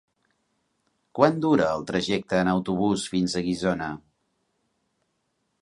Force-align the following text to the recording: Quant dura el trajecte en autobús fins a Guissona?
Quant 1.19 1.37
dura 1.43 1.67
el 1.75 1.85
trajecte 1.93 2.41
en 2.45 2.51
autobús 2.55 3.07
fins 3.15 3.37
a 3.43 3.47
Guissona? 3.49 3.95